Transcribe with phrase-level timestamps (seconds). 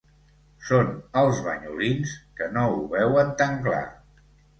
[0.67, 0.87] Són
[1.19, 3.83] els banyolins, que no ho veuen tan clar.